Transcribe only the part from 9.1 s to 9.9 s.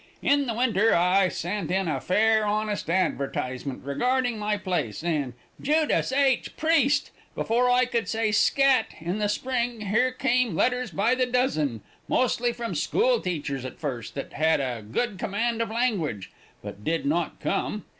the spring,